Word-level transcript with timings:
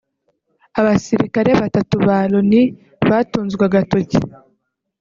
Abasirikare 0.79 1.51
batatu 1.61 1.95
ba 2.05 2.17
Loni 2.31 2.61
batunzwe 3.09 3.61
agatoki 3.69 4.19